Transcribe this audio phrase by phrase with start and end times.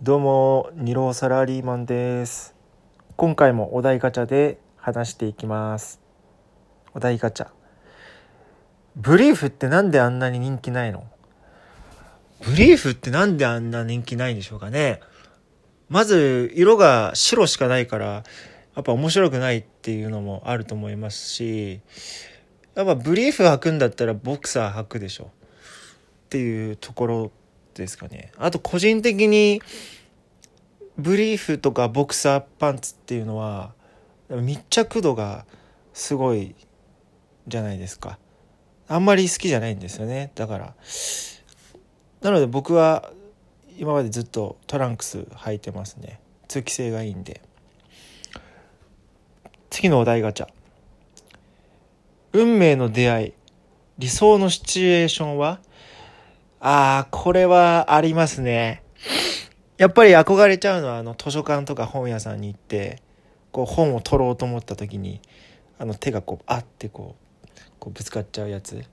[0.00, 2.54] どうも、二郎サラリーマンです。
[3.16, 6.00] 今回もお題ガチャで話していきます。
[6.94, 7.48] お題ガチャ。
[8.94, 11.04] ブリーフってなんであんなに人気ないの？
[12.44, 15.00] ブリーフってなんであんな人気ないんでしょうかね
[15.88, 18.22] まず、色が白しかないから、や
[18.78, 21.80] っぱ面白くないっていうのもあると思いますし、
[22.76, 25.28] やっぱブリーフ履くんだったらボクサー履くでしょっ
[26.28, 27.32] ていうところ
[27.78, 28.32] ですかね。
[28.36, 29.62] あと個人的に
[30.98, 33.72] ブリーフとかボクサーパンツっていうのは
[34.28, 35.46] 密着度が
[35.94, 36.54] すごい
[37.46, 38.18] じゃないですか。
[38.88, 40.32] あんまり好きじゃないんですよね。
[40.34, 40.74] だから。
[42.20, 43.12] なので僕は
[43.78, 46.20] 今までずっとトランクス履いてますね。
[46.48, 47.40] 通気性がいいんで。
[49.70, 50.48] 次のお題ガチャ。
[52.32, 53.32] 運命の出会い。
[53.98, 55.60] 理想のシチュエーションは？
[56.60, 58.82] ああ、これはありますね。
[59.76, 63.00] やっぱり憧れちゃうのは、あの、図書館とか本屋さんに行って、
[63.52, 65.20] こう、本を取ろうと思った時に、
[65.78, 68.84] あの、手がこう、あってこう、こうぶつかっちゃうやつ。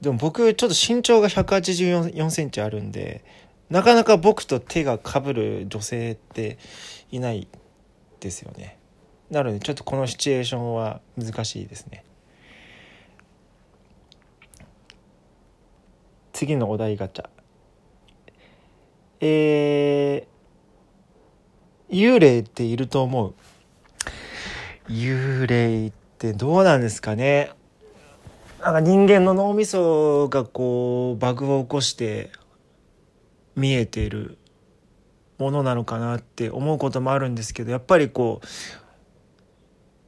[0.00, 3.24] でも僕、ちょっと身長が184センチあるんで、
[3.68, 6.58] なかなか僕と手が被る女性って
[7.10, 7.48] いない
[8.20, 8.78] ですよね。
[9.30, 12.04] なので、ちょっとこのシチュエーションは難しいですね。
[16.38, 17.28] 次のお題ガチャ。
[19.18, 23.34] えー、幽霊っていると思う？
[24.88, 27.50] 幽霊ってどうなんですかね？
[28.60, 32.30] なんか人間の脳みそがこうバグを起こして
[33.56, 34.38] 見えてる
[35.38, 38.46] ものなのかなって思うこともあるんですけどやっぱりこう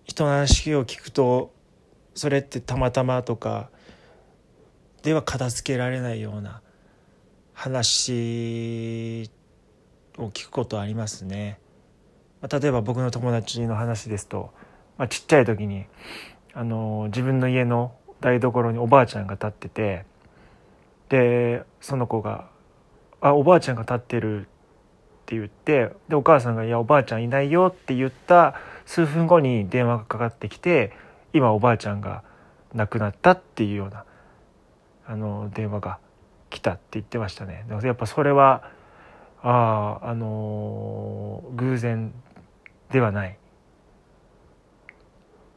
[0.05, 1.53] 人の話を聞くと
[2.15, 3.69] それってたまたまとか
[5.03, 6.61] では片付けられないような
[7.55, 9.31] 話
[10.19, 11.59] を聞くことありますね。
[12.43, 14.51] 例えば僕の友達の話ですと、
[14.97, 15.85] まあ、ちっちゃい時に
[16.55, 20.05] あの自分の家の台所におばあちゃんが立ってて
[21.11, 22.49] でその子が
[23.21, 24.45] 「あおばあちゃんが立ってる」っ
[25.27, 28.55] て言ってでお母さんが「いやおばあちゃんいないよ」って言った
[28.87, 30.93] 数分後に電話がかかってきて
[31.33, 32.23] 今おばあちゃんが
[32.75, 34.05] 亡くなったっていうような
[35.11, 35.99] あの電話が
[36.51, 37.67] 来たって言ってましたね。
[37.83, 38.63] やっぱそれは
[39.43, 42.13] あああのー、偶然
[42.93, 43.37] ではない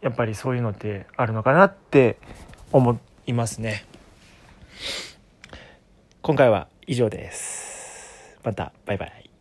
[0.02, 2.18] やっぱりそういうのってあるのかなって
[2.72, 3.86] 思いますね。
[6.24, 8.40] 今回は以上です。
[8.44, 9.33] またバイバイ。